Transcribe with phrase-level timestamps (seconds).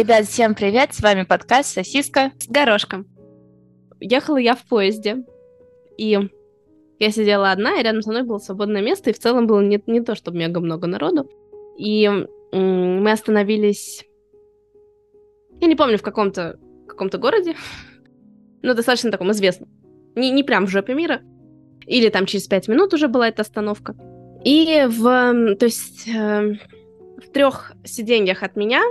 [0.00, 0.94] Ребят, всем привет!
[0.94, 3.06] С вами подкаст «Сосиска с горошком».
[4.00, 5.26] Ехала я в поезде,
[5.98, 6.18] и
[6.98, 9.78] я сидела одна, и рядом со мной было свободное место, и в целом было не,
[9.86, 11.28] не то, чтобы мега много народу.
[11.76, 12.08] И
[12.50, 14.06] мы остановились...
[15.60, 16.58] Я не помню, в каком-то
[16.88, 17.54] каком-то городе,
[18.62, 19.68] но достаточно таком известном.
[20.14, 21.20] Не, не прям в жопе мира.
[21.84, 23.94] Или там через пять минут уже была эта остановка.
[24.46, 25.56] И в...
[25.56, 26.54] То есть э,
[27.18, 28.82] в трех сиденьях от меня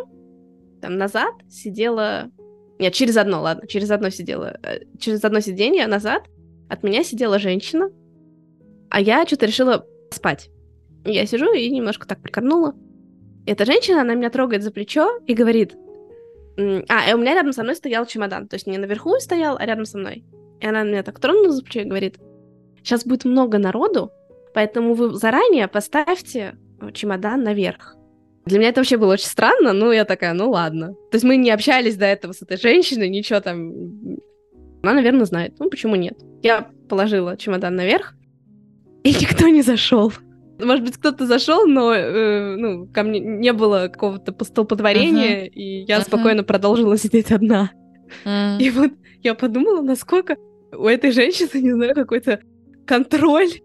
[0.79, 2.31] там назад сидела...
[2.79, 4.57] Нет, через одно, ладно, через одно сидела.
[4.63, 6.23] Э, через одно сиденье назад
[6.69, 7.91] от меня сидела женщина,
[8.89, 10.49] а я что-то решила спать.
[11.05, 12.75] Я сижу и немножко так прикорнула.
[13.45, 15.75] Эта женщина, она меня трогает за плечо и говорит...
[16.57, 18.47] А, и у меня рядом со мной стоял чемодан.
[18.47, 20.25] То есть не наверху стоял, а рядом со мной.
[20.59, 22.17] И она меня так тронула за плечо и говорит,
[22.83, 24.11] сейчас будет много народу,
[24.53, 26.57] поэтому вы заранее поставьте
[26.93, 27.95] чемодан наверх.
[28.49, 30.93] Для меня это вообще было очень странно, но я такая, ну ладно.
[31.11, 33.71] То есть мы не общались до этого с этой женщиной, ничего там...
[34.81, 35.53] Она, наверное, знает.
[35.59, 36.17] Ну, почему нет?
[36.41, 38.15] Я положила чемодан наверх,
[39.03, 40.11] и никто не зашел.
[40.59, 45.49] Может быть, кто-то зашел, но э, ну, ко мне не было какого-то столпотворения, uh-huh.
[45.49, 46.05] и я uh-huh.
[46.05, 47.71] спокойно продолжила сидеть одна.
[48.25, 48.57] Uh-huh.
[48.59, 48.91] И вот
[49.21, 50.35] я подумала, насколько
[50.73, 52.39] у этой женщины, не знаю, какой-то
[52.85, 53.61] контроль,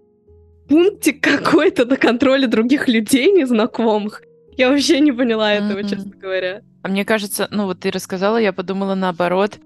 [0.69, 4.23] пунктик какой-то на контроле других людей незнакомых.
[4.57, 5.89] Я вообще не поняла этого, mm-hmm.
[5.89, 6.63] честно говоря.
[6.83, 9.59] А мне кажется, ну вот ты рассказала, я подумала наоборот,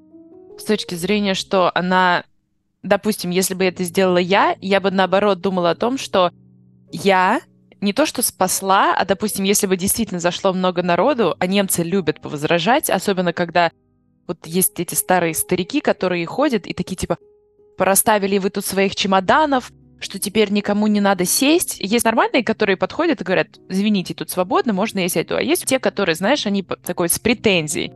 [0.58, 2.24] с точки зрения, что она,
[2.82, 6.32] допустим, если бы это сделала я, я бы наоборот думала о том, что
[6.90, 7.40] я
[7.80, 12.20] не то что спасла, а, допустим, если бы действительно зашло много народу, а немцы любят
[12.20, 13.70] повозражать, особенно когда
[14.26, 17.18] вот есть эти старые старики, которые ходят и такие типа,
[17.76, 21.76] пораставили вы тут своих чемоданов, что теперь никому не надо сесть.
[21.80, 25.36] Есть нормальные, которые подходят и говорят, извините, тут свободно, можно я сяду.
[25.36, 27.92] А есть те, которые, знаешь, они такой с претензией.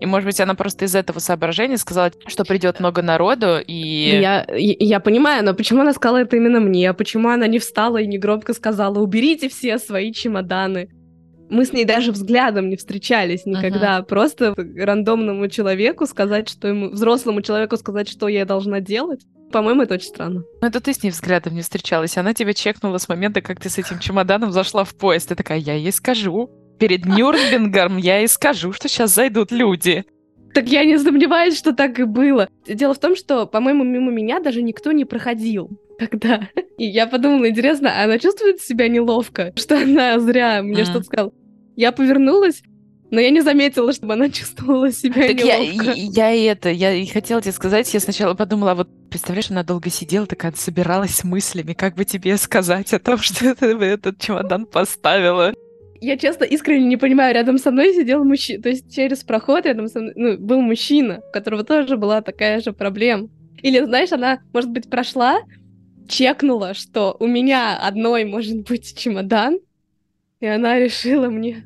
[0.00, 4.18] И, может быть, она просто из этого соображения сказала, что придет много народу, и...
[4.20, 6.92] Я, я, я понимаю, но почему она сказала это именно мне?
[6.92, 10.88] Почему она не встала и не громко сказала, уберите все свои чемоданы?
[11.48, 13.98] Мы с ней даже взглядом не встречались никогда.
[13.98, 14.06] Uh-huh.
[14.06, 16.90] Просто рандомному человеку сказать, что ему...
[16.90, 19.20] Взрослому человеку сказать, что я должна делать.
[19.54, 20.42] По-моему, это очень странно.
[20.60, 22.16] Ну, это ты с ней взглядом не встречалась.
[22.16, 25.28] Она тебя чекнула с момента, как ты с этим чемоданом зашла в поезд.
[25.28, 26.50] Ты такая, я ей скажу.
[26.80, 30.06] Перед Нюрнбергом я ей скажу, что сейчас зайдут люди.
[30.54, 32.48] Так я не сомневаюсь, что так и было.
[32.66, 36.48] Дело в том, что, по-моему, мимо меня даже никто не проходил тогда.
[36.76, 40.84] И я подумала, интересно, а она чувствует себя неловко, что она зря мне mm.
[40.84, 41.32] что-то сказала.
[41.76, 42.64] Я повернулась,
[43.14, 45.84] но я не заметила, чтобы она чувствовала себя так неловко.
[45.84, 49.50] Я, я, я это, я и хотела тебе сказать, я сначала подумала, а вот представляешь,
[49.50, 53.66] она долго сидела, такая собиралась с мыслями, как бы тебе сказать о том, что это,
[53.66, 55.54] этот чемодан поставила.
[56.00, 59.86] Я честно искренне не понимаю, рядом со мной сидел мужчина, то есть через проход рядом
[59.88, 63.28] со мной ну, был мужчина, у которого тоже была такая же проблема.
[63.62, 65.38] Или, знаешь, она, может быть, прошла,
[66.08, 69.60] чекнула, что у меня одной может быть чемодан,
[70.40, 71.64] и она решила мне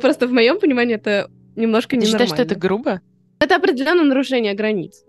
[0.00, 2.26] просто в моем понимании это немножко Ты ненормально.
[2.26, 3.00] считаешь, что это грубо?
[3.40, 5.04] Это определенное нарушение границ.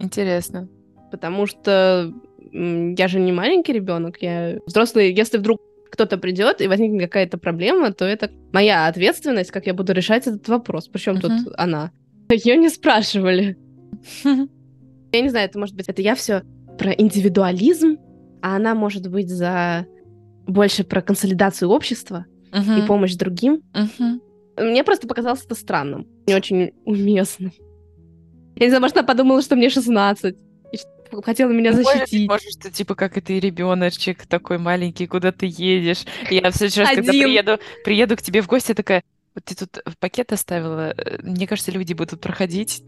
[0.00, 0.68] Интересно.
[1.10, 2.12] Потому что
[2.52, 5.12] я же не маленький ребенок, я взрослый.
[5.12, 5.60] Если вдруг
[5.90, 10.48] кто-то придет и возникнет какая-то проблема, то это моя ответственность, как я буду решать этот
[10.48, 10.88] вопрос.
[10.88, 11.20] Причем uh-huh.
[11.20, 11.92] тут она?
[12.30, 13.58] Ее не спрашивали.
[14.24, 16.40] Я не знаю, это может быть, это я все
[16.78, 17.98] про индивидуализм,
[18.40, 19.86] а она может быть за
[20.46, 22.84] больше про консолидацию общества uh-huh.
[22.84, 23.62] и помощь другим.
[23.72, 24.20] Uh-huh.
[24.56, 27.52] Мне просто показалось это странным, не очень уместным.
[28.56, 30.36] Я не знаю, может, она подумала, что мне 16,
[30.72, 30.78] и
[31.22, 32.28] хотела меня защитить.
[32.28, 36.04] Может, может, ты типа как и ты ребеночек такой маленький, куда ты едешь.
[36.30, 37.04] Я в следующий раз, Один.
[37.04, 39.02] когда приеду, приеду к тебе в гости, такая,
[39.34, 42.84] вот ты тут пакет оставила, мне кажется, люди будут проходить.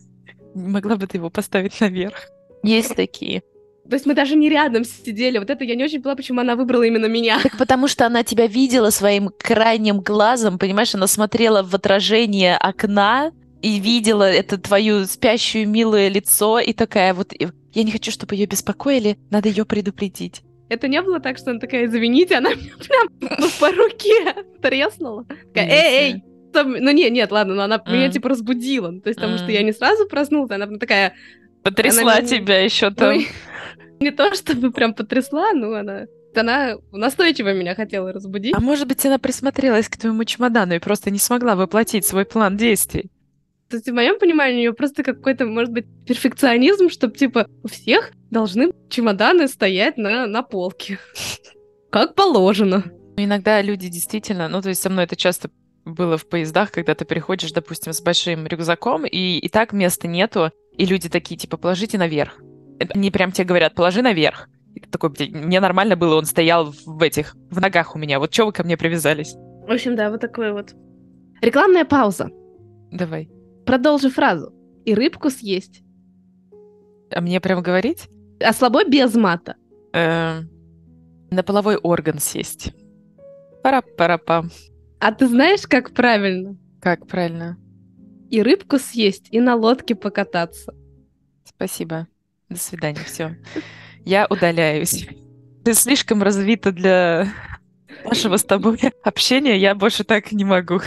[0.54, 2.28] Не могла бы ты его поставить наверх?
[2.62, 3.42] Есть такие.
[3.88, 5.38] То есть мы даже не рядом сидели.
[5.38, 7.40] Вот это я не очень поняла, почему она выбрала именно меня.
[7.42, 10.94] Так потому что она тебя видела своим крайним глазом, понимаешь?
[10.94, 17.32] Она смотрела в отражение окна и видела это твою спящую милое лицо и такая вот...
[17.74, 20.42] Я не хочу, чтобы ее беспокоили, надо ее предупредить.
[20.68, 25.24] Это не было так, что она такая, извините, она меня прям ну, по руке треснула.
[25.24, 26.24] Такая, эй, эй!
[26.54, 27.92] Ну, нет, нет, ладно, но она mm.
[27.92, 28.92] меня типа разбудила.
[29.00, 29.38] То есть, потому mm.
[29.38, 31.14] что я не сразу проснулась, она такая...
[31.62, 32.22] Потрясла она...
[32.22, 33.14] тебя еще там.
[33.14, 33.22] Ну,
[34.02, 38.54] не то чтобы прям потрясла, но она она настойчиво меня хотела разбудить.
[38.56, 42.56] А может быть, она присмотрелась к твоему чемодану и просто не смогла воплотить свой план
[42.56, 43.10] действий?
[43.68, 47.68] То есть, в моем понимании, у нее просто какой-то, может быть, перфекционизм, чтобы, типа, у
[47.68, 50.98] всех должны чемоданы стоять на, на полке.
[51.90, 52.84] Как положено.
[53.16, 55.50] Иногда люди действительно, ну, то есть со мной это часто
[55.84, 60.50] было в поездах, когда ты переходишь, допустим, с большим рюкзаком, и, и так места нету,
[60.76, 62.40] и люди такие, типа, положите наверх.
[62.90, 64.48] Они прям тебе говорят, положи наверх.
[64.74, 68.18] И ты такой, мне нормально было, он стоял в этих, в ногах у меня.
[68.18, 69.34] Вот что вы ко мне привязались?
[69.34, 70.74] В общем, да, вот такое вот.
[71.40, 72.30] Рекламная пауза.
[72.90, 73.28] Давай.
[73.66, 74.52] Продолжи фразу.
[74.84, 75.82] И рыбку съесть.
[77.14, 78.08] А мне прям говорить?
[78.40, 79.56] А слабо без мата.
[79.92, 80.48] Эм,
[81.30, 82.72] на половой орган сесть.
[83.62, 84.50] Пара-пара-пам.
[85.00, 86.56] А ты знаешь, как правильно?
[86.80, 87.58] Как правильно?
[88.30, 90.74] И рыбку съесть, и на лодке покататься.
[91.44, 92.08] Спасибо.
[92.52, 93.00] До свидания.
[93.04, 93.36] Все.
[94.04, 95.08] Я удаляюсь.
[95.64, 97.28] Ты слишком развита для
[98.04, 99.56] нашего с тобой общения.
[99.56, 100.80] Я больше так не могу.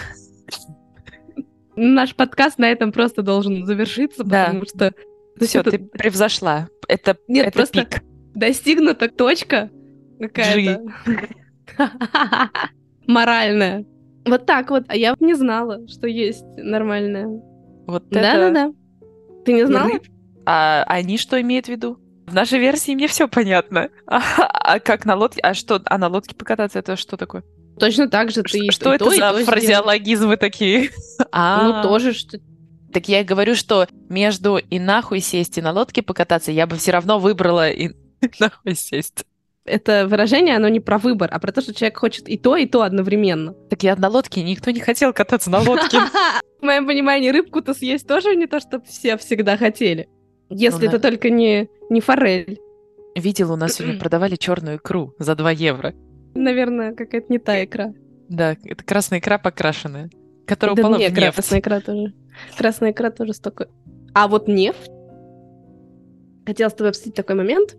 [1.75, 4.45] Наш подкаст на этом просто должен завершиться, да.
[4.45, 4.93] потому что...
[5.41, 5.71] Все, это...
[5.71, 6.69] ты превзошла.
[6.87, 8.03] Это, Нет, это просто пик.
[8.33, 9.69] достигнута точка
[10.19, 10.81] какая-то.
[13.07, 13.85] Моральная.
[14.25, 14.85] Вот так вот.
[14.87, 17.27] А я не знала, что есть нормальная.
[17.87, 18.51] Вот да, это...
[18.53, 18.73] Да-да-да.
[19.43, 19.91] Ты не знала?
[20.45, 21.99] А они что имеют в виду?
[22.27, 23.89] В нашей версии мне все понятно.
[24.07, 24.21] А,
[24.75, 25.41] а как на лодке?
[25.41, 25.81] А что?
[25.85, 27.43] А на лодке покататься это что такое?
[27.79, 28.71] Точно так же ты.
[28.71, 30.91] Что это то, за фразеологизмы такие?
[31.33, 32.39] Ну тоже что.
[32.93, 36.77] Так я и говорю, что между и нахуй сесть и на лодке покататься, я бы
[36.77, 37.91] все равно выбрала и
[38.39, 39.25] нахуй сесть.
[39.65, 42.67] Это выражение, оно не про выбор, а про то, что человек хочет и то, и
[42.67, 43.53] то одновременно.
[43.69, 45.97] Так я на лодке, никто не хотел кататься на лодке.
[46.61, 50.07] В моем понимании, рыбку-то съесть тоже не то, что все всегда хотели.
[50.49, 52.59] Если это только не, не форель.
[53.15, 55.93] Видел, у нас сегодня продавали черную икру за 2 евро.
[56.35, 57.93] Наверное, какая-то не та икра.
[58.27, 60.09] Да, это красная икра покрашенная,
[60.45, 61.33] которая да упала не, в нефть.
[61.35, 62.13] красная икра тоже.
[62.57, 63.69] Красная икра тоже столько.
[64.13, 64.91] А вот нефть.
[66.45, 67.77] Хотела с тобой обсудить такой момент.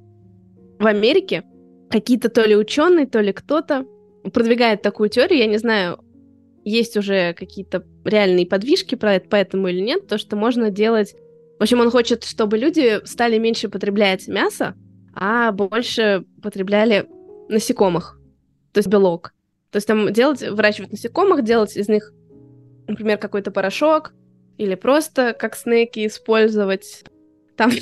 [0.79, 1.45] В Америке
[1.91, 3.87] какие-то то ли ученые, то ли кто-то
[4.33, 6.01] продвигает такую теорию, я не знаю,
[6.65, 11.15] есть уже какие-то реальные подвижки про это, поэтому или нет, то, что можно делать...
[11.59, 14.75] В общем, он хочет, чтобы люди стали меньше потреблять мясо,
[15.15, 17.09] а больше потребляли
[17.49, 18.21] насекомых,
[18.73, 19.33] то есть белок.
[19.71, 22.13] То есть там делать, выращивать насекомых, делать из них,
[22.87, 24.13] например, какой-то порошок,
[24.59, 27.05] или просто как снеки использовать
[27.57, 27.75] там у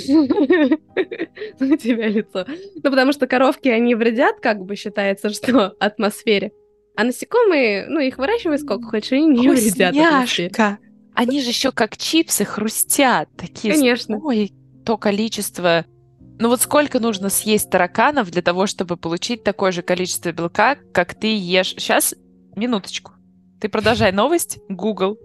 [1.77, 2.47] тебя лицо.
[2.77, 6.53] Ну, потому что коровки, они вредят, как бы считается, что атмосфере.
[6.97, 10.51] А насекомые, ну, их выращивай сколько хочешь, они не вредят атмосфере.
[11.15, 13.29] Они же еще как чипсы хрустят.
[13.37, 14.19] Такие Конечно.
[14.19, 14.53] Ой,
[14.85, 15.85] то количество...
[16.39, 21.15] Ну вот сколько нужно съесть тараканов для того, чтобы получить такое же количество белка, как
[21.15, 21.71] ты ешь...
[21.71, 22.15] Сейчас,
[22.57, 23.13] минуточку.
[23.61, 25.17] Ты продолжай новость, Google.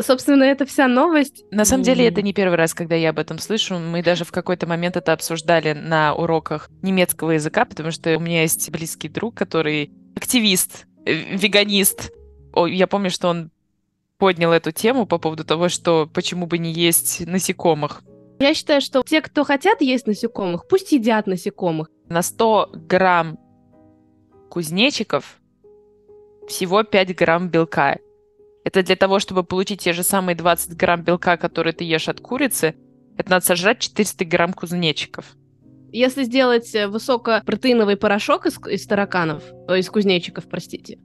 [0.00, 1.44] Собственно, это вся новость.
[1.50, 3.78] На самом деле, это не первый раз, когда я об этом слышу.
[3.78, 8.42] Мы даже в какой-то момент это обсуждали на уроках немецкого языка, потому что у меня
[8.42, 12.12] есть близкий друг, который активист, э, веганист.
[12.54, 13.50] О, я помню, что он
[14.22, 18.02] поднял эту тему по поводу того, что почему бы не есть насекомых.
[18.38, 21.88] Я считаю, что те, кто хотят есть насекомых, пусть едят насекомых.
[22.08, 23.36] На 100 грамм
[24.48, 25.40] кузнечиков
[26.46, 27.98] всего 5 грамм белка.
[28.62, 32.20] Это для того, чтобы получить те же самые 20 грамм белка, которые ты ешь от
[32.20, 32.76] курицы,
[33.18, 35.34] это надо сожрать 400 грамм кузнечиков.
[35.90, 41.00] Если сделать э, высокопротеиновый порошок из, из тараканов, э, из кузнечиков, простите.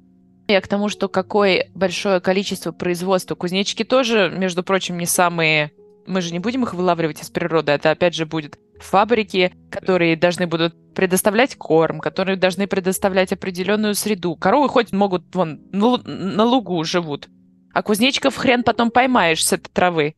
[0.48, 3.36] Я к тому, что какое большое количество производства.
[3.36, 5.72] Кузнечики тоже, между прочим, не самые...
[6.06, 7.74] Мы же не будем их вылавливать из природы.
[7.74, 14.36] Это, опять же, будет фабрики, которые должны будут предоставлять корм, которые должны предоставлять определенную среду.
[14.38, 17.27] Коровы хоть могут вон на лугу живут,
[17.74, 20.16] а кузнечиков хрен потом поймаешь с этой травы.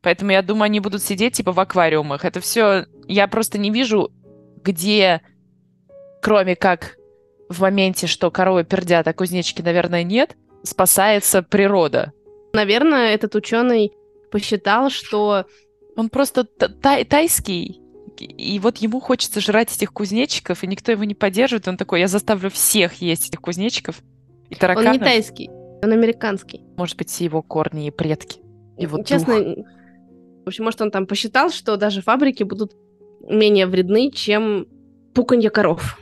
[0.00, 2.24] Поэтому я думаю, они будут сидеть типа в аквариумах.
[2.24, 2.86] Это все...
[3.08, 4.10] Я просто не вижу,
[4.62, 5.20] где,
[6.22, 6.96] кроме как
[7.48, 12.12] в моменте, что коровы пердят, а кузнечики, наверное, нет, спасается природа.
[12.52, 13.92] Наверное, этот ученый
[14.30, 15.46] посчитал, что...
[15.96, 17.80] Он просто тай тайский,
[18.20, 21.68] и вот ему хочется жрать этих кузнечиков, и никто его не поддерживает.
[21.68, 24.02] Он такой, я заставлю всех есть этих кузнечиков
[24.50, 24.94] и тараканов.
[24.94, 25.48] Он не тайский.
[25.50, 26.62] Он американский.
[26.76, 28.40] Может быть, его корни и предки.
[28.78, 29.66] Его Честно, дух.
[30.44, 32.72] в общем, может, он там посчитал, что даже фабрики будут
[33.20, 34.66] менее вредны, чем
[35.14, 35.98] пуканье коров.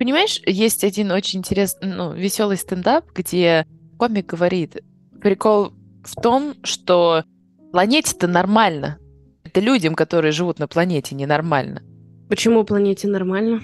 [0.00, 3.64] Понимаешь, есть один очень интересный, ну, веселый стендап, где
[3.98, 4.78] комик говорит,
[5.20, 7.22] прикол в том, что
[7.70, 8.98] планете-то нормально.
[9.44, 11.82] Это людям, которые живут на планете, ненормально.
[12.28, 13.60] Почему планете нормально?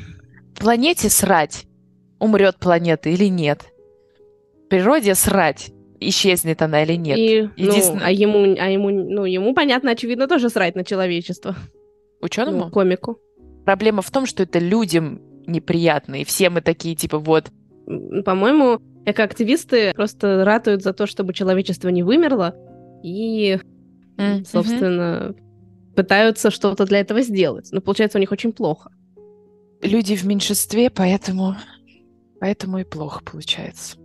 [0.55, 1.65] Планете срать,
[2.21, 3.67] умрет планета или нет
[4.69, 7.19] природе срать, исчезнет она или нет.
[7.19, 8.01] И, Единственное...
[8.01, 11.57] ну, а ему, а ему, ну, ему, понятно, очевидно, тоже срать на человечество.
[12.21, 12.67] Ученому?
[12.67, 13.19] Ну, комику.
[13.65, 17.51] Проблема в том, что это людям неприятно, и все мы такие, типа, вот...
[18.25, 22.55] По-моему, экоактивисты просто ратуют за то, чтобы человечество не вымерло,
[23.05, 23.61] и,
[24.17, 24.45] mm-hmm.
[24.45, 25.35] собственно,
[25.95, 27.69] пытаются что-то для этого сделать.
[27.71, 28.91] Но получается у них очень плохо.
[29.83, 31.55] Люди в меньшинстве, поэтому,
[32.41, 33.97] поэтому и плохо получается.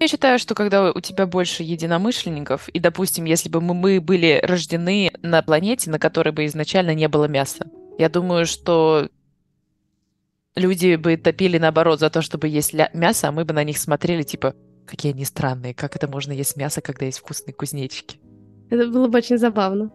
[0.00, 4.40] Я считаю, что когда у тебя больше единомышленников, и, допустим, если бы мы, мы были
[4.42, 7.66] рождены на планете, на которой бы изначально не было мяса,
[7.98, 9.10] я думаю, что
[10.56, 14.22] люди бы топили наоборот за то, чтобы есть мясо, а мы бы на них смотрели,
[14.22, 14.54] типа,
[14.86, 18.18] какие они странные, как это можно есть мясо, когда есть вкусные кузнечики.
[18.70, 19.90] Это было бы очень забавно.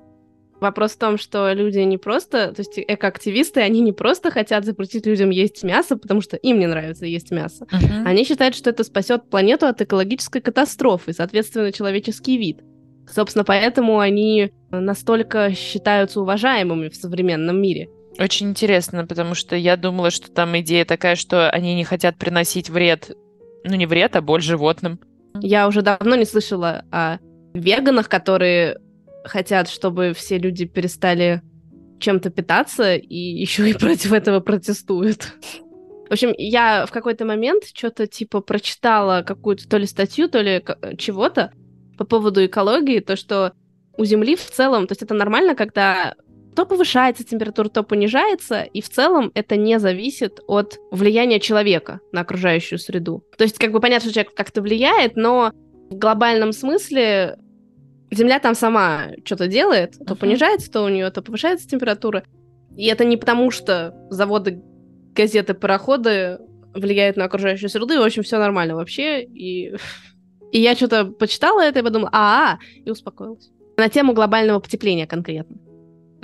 [0.59, 5.05] Вопрос в том, что люди не просто, то есть экоактивисты, они не просто хотят запретить
[5.05, 7.67] людям есть мясо, потому что им не нравится есть мясо.
[7.71, 8.03] Uh-huh.
[8.05, 12.61] Они считают, что это спасет планету от экологической катастрофы, соответственно, человеческий вид.
[13.07, 17.89] Собственно, поэтому они настолько считаются уважаемыми в современном мире.
[18.19, 22.69] Очень интересно, потому что я думала, что там идея такая, что они не хотят приносить
[22.69, 23.11] вред,
[23.63, 24.99] ну не вред, а боль животным.
[25.39, 27.17] Я уже давно не слышала о
[27.53, 28.79] веганах, которые
[29.23, 31.41] хотят, чтобы все люди перестали
[31.99, 35.33] чем-то питаться, и еще и против этого протестуют.
[36.09, 40.63] В общем, я в какой-то момент что-то типа прочитала какую-то то ли статью, то ли
[40.97, 41.51] чего-то
[41.97, 43.53] по поводу экологии, то, что
[43.97, 46.13] у Земли в целом, то есть это нормально, когда
[46.57, 52.21] то повышается температура, то понижается, и в целом это не зависит от влияния человека на
[52.21, 53.23] окружающую среду.
[53.37, 55.51] То есть, как бы понятно, что человек как-то влияет, но
[55.91, 57.37] в глобальном смысле
[58.09, 60.17] Земля там сама что-то делает, то uh-huh.
[60.17, 62.23] понижается, то у нее, то повышается температура.
[62.75, 64.63] И это не потому, что заводы,
[65.13, 66.39] газеты, пароходы
[66.73, 69.23] влияют на окружающую среду, и, в общем, все нормально вообще.
[69.23, 69.75] И,
[70.51, 73.51] и я что-то почитала это и подумала, а, -а, и успокоилась.
[73.77, 75.57] На тему глобального потепления конкретно.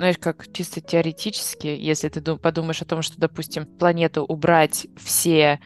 [0.04, 5.60] Знаешь, как чисто теоретически, если ты подумаешь о том, что, допустим, планету убрать все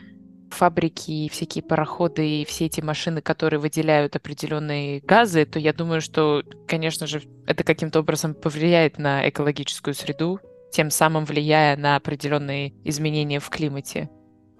[0.53, 6.45] фабрики, всякие пароходы и все эти машины, которые выделяют определенные газы, то я думаю, что,
[6.69, 10.39] конечно же, это каким-то образом повлияет на экологическую среду,
[10.71, 14.09] тем самым влияя на определенные изменения в климате.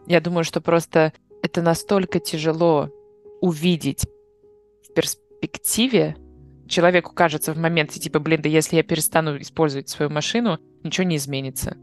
[0.09, 2.91] Я думаю, что просто это настолько тяжело
[3.41, 4.07] увидеть
[4.89, 6.17] в перспективе.
[6.69, 11.17] Человеку кажется в моменте, типа, блин, да если я перестану использовать свою машину, ничего не
[11.17, 11.77] изменится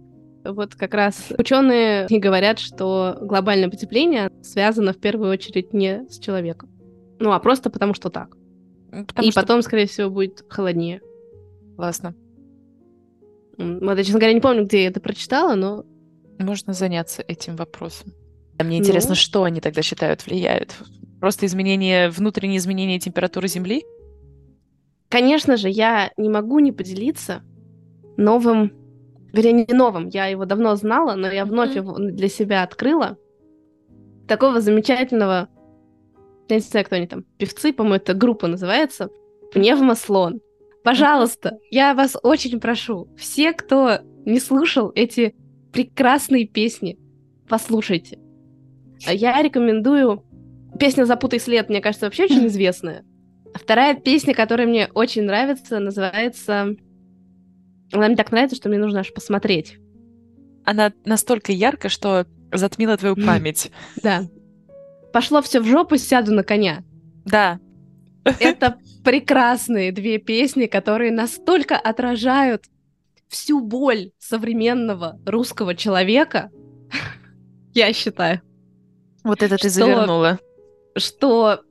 [0.51, 6.19] вот как раз ученые и говорят, что глобальное потепление связано в первую очередь не с
[6.19, 6.69] человеком.
[7.19, 8.35] Ну, а просто потому что так.
[8.91, 9.41] Потому и что...
[9.41, 11.01] потом, скорее всего, будет холоднее.
[11.75, 12.15] Классно.
[13.57, 15.85] Вот я, честно говоря, не помню, где я это прочитала, но...
[16.39, 18.11] Можно заняться этим вопросом.
[18.57, 19.15] А мне интересно, ну...
[19.15, 20.75] что они тогда считают влияют?
[21.19, 23.83] Просто изменение, внутренние изменения температуры Земли?
[25.15, 27.41] Конечно же, я не могу не поделиться
[28.17, 28.73] новым
[29.31, 31.77] вернее, не новым, я его давно знала, но я вновь mm-hmm.
[31.77, 33.17] его для себя открыла.
[34.27, 35.47] Такого замечательного,
[36.49, 39.09] я не знаю, кто они там, певцы, по-моему, это группа называется,
[39.53, 40.41] Пневмослон.
[40.83, 45.33] Пожалуйста, я вас очень прошу, все, кто не слушал эти
[45.71, 46.99] прекрасные песни,
[47.47, 48.19] послушайте.
[48.99, 50.25] Я рекомендую
[50.77, 53.05] песня «Запутай след», мне кажется, вообще очень известная.
[53.55, 56.75] Вторая песня, которая мне очень нравится, называется
[57.91, 59.77] она мне так нравится, что мне нужно аж посмотреть.
[60.65, 63.71] Она настолько ярко, что затмила твою память.
[64.01, 64.23] Да.
[65.13, 66.83] Пошло все в жопу, сяду на коня.
[67.25, 67.59] Да.
[68.23, 72.65] Это прекрасные две песни, которые настолько отражают
[73.27, 76.51] всю боль современного русского человека,
[77.73, 78.41] я считаю.
[79.23, 80.39] Вот это ты завернула.
[80.97, 81.61] Что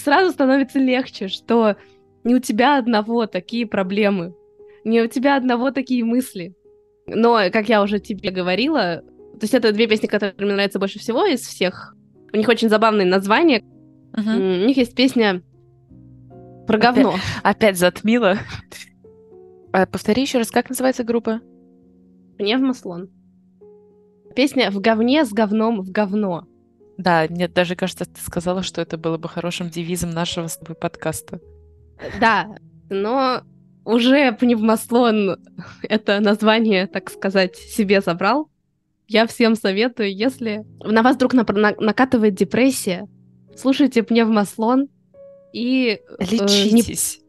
[0.00, 1.76] сразу становится легче, что
[2.24, 4.34] не у тебя одного такие проблемы,
[4.84, 6.54] не у тебя одного такие мысли.
[7.06, 9.02] Но, как я уже тебе говорила,
[9.32, 11.96] то есть это две песни, которые мне нравятся больше всего из всех.
[12.32, 13.62] У них очень забавные названия.
[14.12, 14.62] Uh-huh.
[14.62, 15.42] У них есть песня
[16.66, 17.14] про опять, говно.
[17.42, 18.38] Опять затмила.
[19.72, 21.40] А, повтори еще раз, как называется группа?
[22.38, 23.08] Пневмослон.
[24.34, 26.48] Песня «В говне с говном в говно».
[27.00, 30.76] Да, мне даже кажется, ты сказала, что это было бы хорошим девизом нашего с тобой
[30.76, 31.40] подкаста.
[32.20, 32.46] Да,
[32.90, 33.40] но
[33.86, 35.38] уже пневмослон
[35.82, 38.50] это название, так сказать, себе забрал.
[39.08, 43.08] Я всем советую, если на вас вдруг на на накатывает депрессия,
[43.56, 44.88] слушайте пневмослон
[45.54, 46.00] и...
[46.18, 47.20] Э, Лечитесь.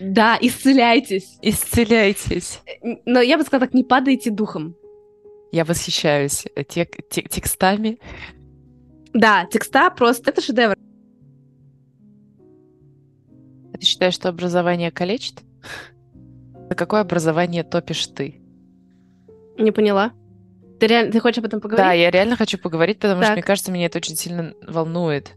[0.00, 0.12] Э, не...
[0.12, 1.38] Да, исцеляйтесь.
[1.40, 2.60] Исцеляйтесь.
[3.06, 4.76] Но я бы сказала так, не падайте духом.
[5.50, 7.98] Я восхищаюсь тек тек текстами.
[9.14, 10.76] Да, текста просто, это шедевр.
[13.72, 15.42] А ты считаешь, что образование калечит?
[16.68, 18.40] На какое образование топишь ты?
[19.56, 20.12] Не поняла.
[20.80, 21.86] Ты, реально, ты хочешь об этом поговорить?
[21.86, 23.26] Да, я реально хочу поговорить, потому так.
[23.26, 25.32] что, мне кажется, меня это очень сильно волнует.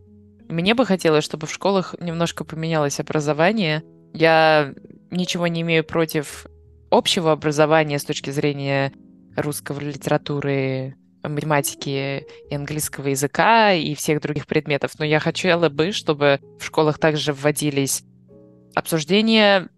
[0.49, 3.83] Мне бы хотелось, чтобы в школах немножко поменялось образование.
[4.13, 4.73] Я
[5.11, 6.47] ничего не имею против
[6.89, 8.93] общего образования с точки зрения
[9.35, 10.95] русского литературы,
[11.27, 14.93] математики и английского языка и всех других предметов.
[14.99, 18.03] Но я хотела бы, чтобы в школах также вводились
[18.75, 19.69] обсуждение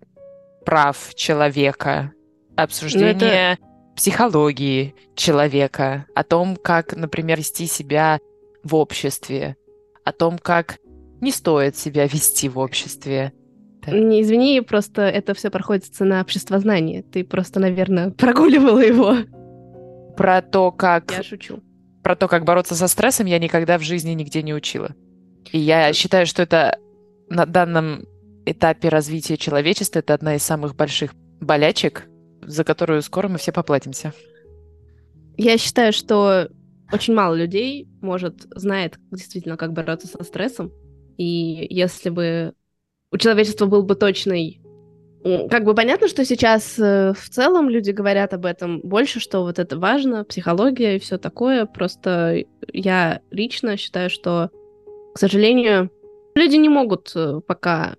[0.66, 2.12] прав человека,
[2.56, 3.58] обсуждение это...
[3.96, 8.20] психологии человека, о том, как, например, вести себя
[8.64, 9.56] в обществе,
[10.04, 10.78] о том, как
[11.22, 13.34] не стоит себя вести в обществе.
[13.88, 17.02] Не извини, просто это все проходит цена обществознания.
[17.02, 19.16] Ты просто, наверное, прогуливала его.
[20.20, 21.14] Про то, как...
[21.14, 21.64] Я шучу.
[22.04, 24.94] Про то, как бороться со стрессом, я никогда в жизни нигде не учила.
[25.54, 26.78] И я считаю, что это
[27.30, 28.06] на данном
[28.46, 32.10] этапе развития человечества это одна из самых больших болячек,
[32.42, 34.12] за которую скоро мы все поплатимся.
[35.38, 36.50] Я считаю, что
[36.92, 40.74] очень мало людей может знает действительно, как бороться со стрессом.
[41.18, 42.54] И если бы
[43.14, 44.59] у человечества был бы точный
[45.24, 49.60] как бы понятно, что сейчас э, в целом люди говорят об этом больше, что вот
[49.60, 51.66] это важно, психология и все такое.
[51.66, 54.50] Просто я лично считаю, что,
[55.14, 55.92] к сожалению,
[56.36, 57.96] люди не могут э, пока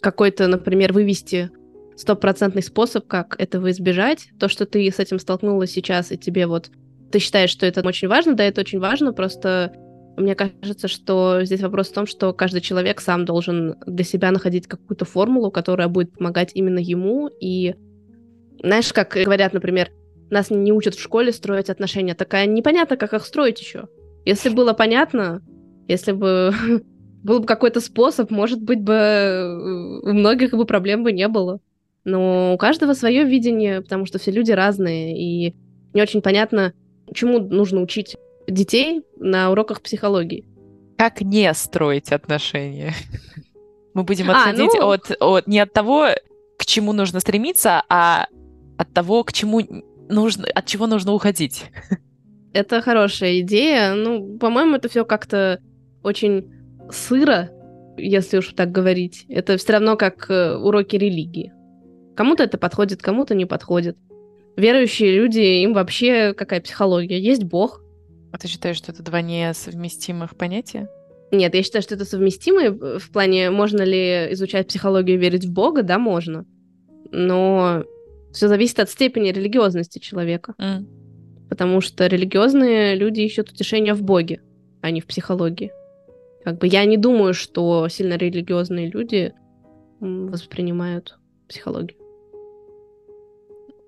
[0.00, 1.50] какой-то, например, вывести
[1.96, 4.28] стопроцентный способ, как этого избежать.
[4.40, 6.70] То, что ты с этим столкнулась сейчас, и тебе вот
[7.10, 9.72] ты считаешь, что это очень важно, да, это очень важно, просто
[10.16, 14.66] мне кажется, что здесь вопрос в том, что каждый человек сам должен для себя находить
[14.66, 17.28] какую-то формулу, которая будет помогать именно ему.
[17.40, 17.74] И
[18.62, 19.90] знаешь, как говорят, например,
[20.30, 23.88] нас не учат в школе строить отношения, такая непонятно, как их строить еще.
[24.24, 25.42] Если было понятно,
[25.88, 26.54] если бы
[27.22, 31.60] был бы какой-то способ, может быть бы э, у многих бы проблем бы не было.
[32.04, 35.54] Но у каждого свое видение, потому что все люди разные, и
[35.94, 36.72] не очень понятно,
[37.14, 40.46] чему нужно учить детей на уроках психологии.
[40.98, 42.94] Как не строить отношения?
[43.94, 44.90] Мы будем а, отходить а, ну...
[44.90, 46.08] от, от не от того,
[46.58, 48.26] к чему нужно стремиться, а
[48.78, 49.60] от того, к чему
[50.08, 51.64] нужно, от чего нужно уходить.
[52.52, 53.94] Это хорошая идея.
[53.94, 55.58] Ну, по-моему, это все как-то
[56.02, 56.50] очень
[56.90, 57.50] сыро,
[57.96, 59.24] если уж так говорить.
[59.28, 61.52] Это все равно как э, уроки религии.
[62.14, 63.96] Кому-то это подходит, кому-то не подходит.
[64.56, 67.18] Верующие люди, им вообще какая психология?
[67.18, 67.81] Есть Бог,
[68.32, 70.88] а ты считаешь, что это два несовместимых понятия?
[71.30, 72.70] Нет, я считаю, что это совместимые.
[72.98, 75.82] В плане, можно ли изучать психологию и верить в Бога?
[75.82, 76.44] Да, можно.
[77.10, 77.84] Но
[78.32, 80.54] все зависит от степени религиозности человека.
[80.58, 80.86] Mm.
[81.48, 84.42] Потому что религиозные люди ищут утешение в Боге,
[84.80, 85.70] а не в психологии.
[86.44, 89.32] Как бы я не думаю, что сильно религиозные люди
[90.00, 91.18] воспринимают
[91.48, 91.98] психологию.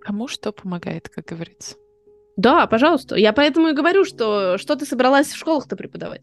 [0.00, 1.76] Кому что помогает, как говорится?
[2.36, 3.16] Да, пожалуйста.
[3.16, 6.22] Я поэтому и говорю, что что ты собралась в школах-то преподавать.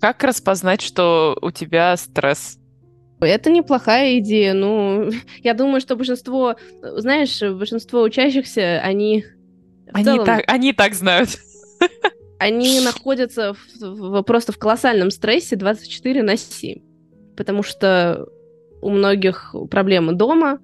[0.00, 2.58] Как распознать, что у тебя стресс?
[3.20, 4.52] Это неплохая идея.
[4.52, 5.10] Ну,
[5.42, 9.24] я думаю, что большинство, знаешь, большинство учащихся, они...
[9.92, 11.30] Они, целом, так, они так знают.
[12.42, 16.82] Они находятся в, в, просто в колоссальном стрессе 24 на 7.
[17.36, 18.26] Потому что
[18.80, 20.58] у многих проблемы дома,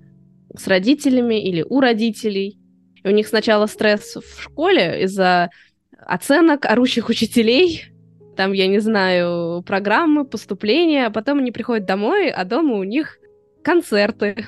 [0.57, 2.59] с родителями или у родителей.
[3.03, 5.51] И у них сначала стресс в школе из-за
[5.99, 7.85] оценок, орущих учителей,
[8.37, 13.19] там, я не знаю, программы, поступления, а потом они приходят домой, а дома у них
[13.63, 14.47] концерты.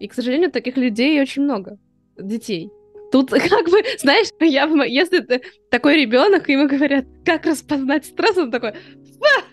[0.00, 1.78] И, к сожалению, таких людей очень много,
[2.18, 2.70] детей.
[3.12, 8.50] Тут как бы, знаешь, я, если ты такой ребенок, ему говорят, как распознать стресс, он
[8.50, 9.44] такой, Фа!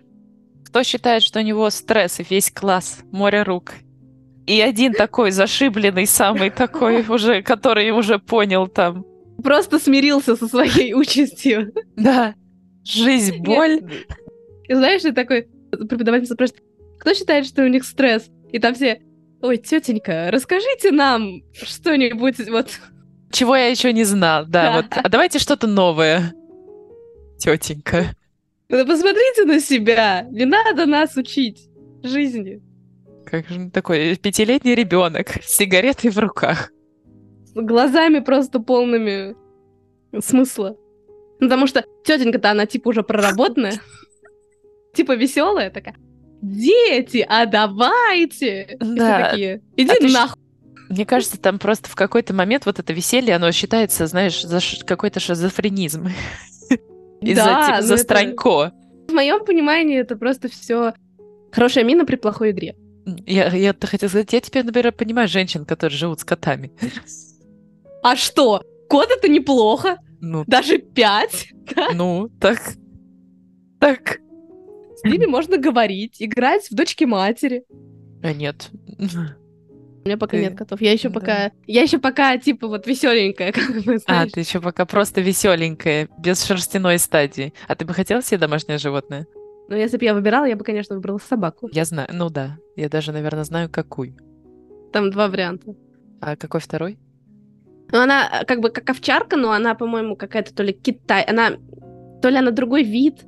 [0.65, 3.73] Кто считает, что у него стресс и весь класс, море рук,
[4.47, 9.05] и один такой зашибленный, самый такой уже, который уже понял там.
[9.43, 11.73] Просто смирился со своей участью.
[11.95, 12.33] Да.
[12.83, 13.81] Жизнь, боль.
[14.67, 16.63] И знаешь, ты такой преподаватель спрашивает,
[16.99, 18.29] кто считает, что у них стресс?
[18.51, 19.01] И там все,
[19.41, 22.79] ой, тетенька, расскажите нам что-нибудь вот...
[23.31, 24.85] Чего я еще не знал, да, вот.
[24.89, 26.33] А давайте что-то новое,
[27.37, 28.15] тетенька.
[28.69, 31.69] посмотрите на себя, не надо нас учить
[32.01, 32.61] жизни.
[33.29, 36.71] Как же такой пятилетний ребенок с сигаретой в руках.
[37.55, 39.35] Глазами просто полными
[40.19, 40.77] смысла.
[41.39, 43.73] Ну, потому что тетенька-то она типа уже проработанная.
[44.93, 45.95] Типа веселая такая.
[46.41, 48.77] Дети, а давайте!
[48.79, 49.29] Да.
[49.29, 50.41] такие, иди а нахуй.
[50.89, 55.19] Мне кажется, там просто в какой-то момент вот это веселье, оно считается, знаешь, за какой-то
[55.19, 56.07] шизофренизм.
[57.21, 58.71] Из-за типа, за странько.
[59.09, 60.93] В моем понимании это просто все
[61.51, 62.75] хорошая мина при плохой игре.
[63.25, 66.71] Я, я хотела сказать, я теперь, например, понимаю женщин, которые живут с котами.
[68.03, 68.61] А что?
[68.89, 69.97] Кот это неплохо.
[70.19, 71.49] Ну, Даже пять.
[71.75, 71.89] Да?
[71.93, 72.59] Ну, так.
[73.81, 74.19] Так.
[74.95, 77.65] С ними можно говорить, играть в дочки матери.
[78.23, 78.69] А нет.
[78.97, 80.79] У меня пока Ты- нет котов.
[80.81, 81.19] Я еще да.
[81.19, 81.51] пока.
[81.65, 86.41] Я еще пока, типа, вот веселенькая, как бы А, ты еще пока просто веселенькая, без
[86.45, 87.53] шерстяной стадии.
[87.67, 89.27] А ты бы хотела себе домашнее животное?
[89.69, 91.69] Но если бы я выбирала, я бы, конечно, выбрала собаку.
[91.71, 92.57] Я знаю, ну да.
[92.75, 94.15] Я даже, наверное, знаю, какую.
[94.93, 95.75] Там два варианта.
[96.21, 96.97] А какой второй?
[97.91, 101.23] Ну, она э, как бы как овчарка, но она, по-моему, какая-то то ли Китай.
[101.23, 101.51] Она
[102.21, 103.25] то ли она другой вид,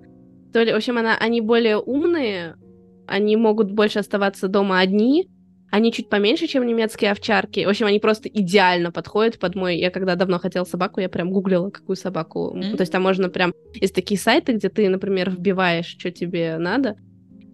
[0.53, 2.55] то ли, в общем, она, они более умные,
[3.07, 5.29] они могут больше оставаться дома одни,
[5.71, 7.65] они чуть поменьше, чем немецкие овчарки.
[7.65, 9.77] В общем, они просто идеально подходят под мой...
[9.77, 12.53] Я когда давно хотела собаку, я прям гуглила, какую собаку.
[12.55, 12.77] Мгм.
[12.77, 13.53] То есть там можно прям...
[13.73, 16.95] Есть такие сайты, где ты, например, вбиваешь, что тебе надо.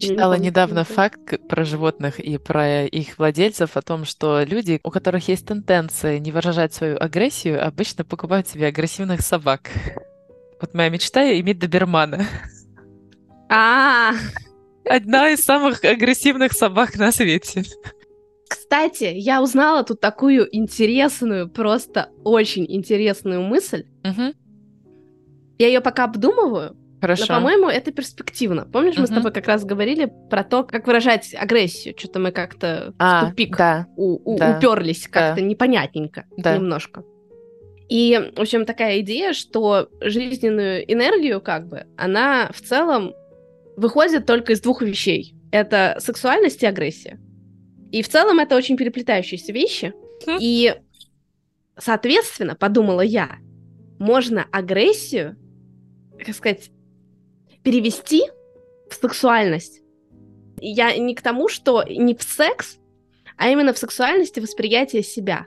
[0.00, 0.92] Читала помню, недавно это.
[0.92, 6.18] факт про животных и про их владельцев о том, что люди, у которых есть тенденция
[6.18, 9.70] не выражать свою агрессию, обычно покупают себе агрессивных собак.
[10.60, 12.26] Вот моя мечта иметь добермана.
[13.48, 14.12] А,
[14.88, 17.64] Одна из самых агрессивных собак на свете.
[18.48, 23.84] Кстати, я узнала тут такую интересную, просто очень интересную мысль.
[24.04, 24.34] Мгм.
[25.58, 27.24] Я ее пока обдумываю, Хорошо.
[27.28, 28.66] но, по-моему, это перспективно.
[28.66, 31.94] Помнишь, мы с тобой как раз говорили про то, как выражать агрессию.
[31.98, 33.86] Что-то мы как-то в А, тупик да.
[33.96, 36.56] у- у- да, уперлись, как-то непонятненько Да.
[36.56, 37.02] немножко.
[37.88, 43.12] И, в общем, такая идея, что жизненную энергию, как бы, она в целом
[43.76, 45.34] выходит только из двух вещей.
[45.52, 47.18] Это сексуальность и агрессия.
[47.96, 49.94] И в целом это очень переплетающиеся вещи.
[50.38, 50.74] И,
[51.78, 53.38] соответственно, подумала я,
[53.98, 55.34] можно агрессию,
[56.18, 56.70] как сказать,
[57.62, 58.24] перевести
[58.90, 59.80] в сексуальность.
[60.60, 62.76] Я не к тому, что не в секс,
[63.38, 65.46] а именно в сексуальности восприятия себя.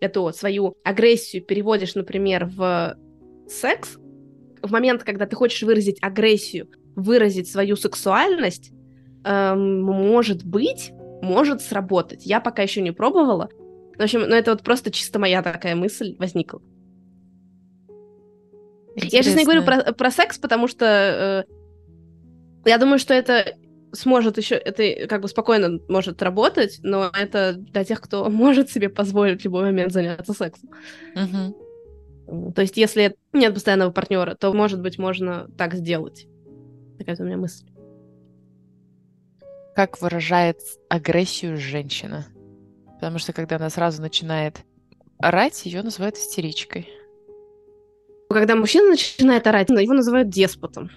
[0.00, 2.96] Эту свою агрессию переводишь, например, в
[3.50, 3.98] секс.
[4.62, 8.72] В момент, когда ты хочешь выразить агрессию, выразить свою сексуальность,
[9.24, 12.24] эм, может быть, может сработать.
[12.26, 13.48] Я пока еще не пробовала.
[13.96, 16.62] В общем, ну это вот просто чисто моя такая мысль возникла.
[18.96, 19.84] Я сейчас не говорю Интересно.
[19.84, 23.54] про, про секс, потому что э, я думаю, что это
[23.92, 28.88] сможет еще, это как бы спокойно может работать, но это для тех, кто может себе
[28.88, 30.70] позволить в любой момент заняться сексом.
[31.14, 36.26] М, То есть, если нет постоянного партнера, то, может быть, можно так сделать.
[36.98, 37.66] Такая у меня мысль.
[39.80, 40.58] Как выражает
[40.90, 42.26] агрессию женщина?
[42.96, 44.58] Потому что когда она сразу начинает
[45.16, 46.86] орать, ее называют истеричкой.
[48.28, 50.90] Когда мужчина начинает орать, его называют деспотом.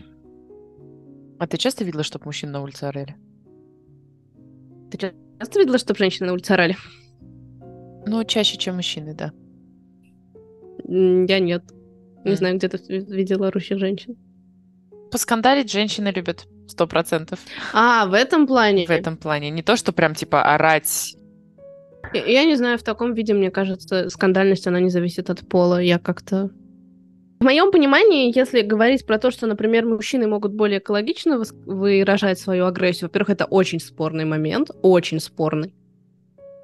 [1.39, 3.15] А ты часто видела, чтобы мужчин на улице орали?
[4.91, 4.97] Ты
[5.39, 6.75] часто видела, чтобы женщины на улице орали?
[8.05, 9.31] Ну, чаще, чем мужчины, да.
[10.89, 11.63] Я нет.
[12.25, 12.35] Не М.
[12.35, 14.17] знаю, где ты видела орущих женщин.
[15.09, 17.39] Поскандалить женщины любят сто процентов
[17.73, 18.85] А, в этом плане.
[18.85, 19.49] в этом плане.
[19.49, 21.15] Не то, что прям типа орать.
[22.13, 25.79] Я, не знаю, в таком виде, мне кажется, скандальность, она не зависит от пола.
[25.81, 26.49] Я как-то...
[27.39, 32.65] В моем понимании, если говорить про то, что, например, мужчины могут более экологично выражать свою
[32.65, 35.73] агрессию, во-первых, это очень спорный момент, очень спорный.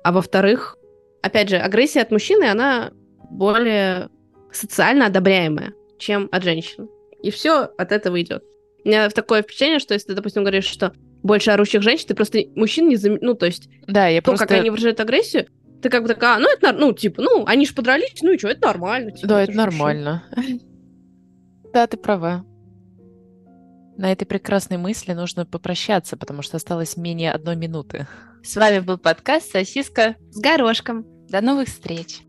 [0.04, 0.78] А во-вторых,
[1.22, 2.92] опять же, агрессия от мужчины, она
[3.30, 4.10] более
[4.52, 6.88] социально одобряемая, чем от женщины.
[7.24, 8.44] И все от этого идет.
[8.84, 12.40] У меня такое впечатление, что если ты, допустим, говоришь, что больше орущих женщин, ты просто
[12.56, 13.18] мужчин не зам...
[13.22, 14.48] Ну, то есть Да, я то, просто...
[14.48, 15.48] как они выражают агрессию,
[15.82, 18.38] ты как бы такая, «А, ну это, ну, типа, ну, они же подрались, ну и
[18.38, 19.12] что, это нормально.
[19.12, 19.66] типа, Да, это мужчины».
[19.66, 20.24] нормально.
[21.72, 22.44] Да, ты права.
[23.96, 28.08] На этой прекрасной мысли нужно попрощаться, потому что осталось менее одной минуты.
[28.42, 30.16] С вами был подкаст «Сосиска».
[30.32, 31.06] С горошком.
[31.28, 32.22] До новых встреч!